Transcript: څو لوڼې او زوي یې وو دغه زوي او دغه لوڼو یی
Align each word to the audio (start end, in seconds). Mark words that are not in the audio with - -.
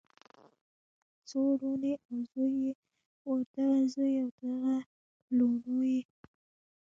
څو 1.27 1.39
لوڼې 1.59 1.93
او 2.07 2.15
زوي 2.31 2.51
یې 2.63 2.71
وو 3.25 3.35
دغه 3.53 3.79
زوي 3.93 4.13
او 4.23 4.29
دغه 4.39 4.75
لوڼو 5.37 5.77
یی 5.91 6.01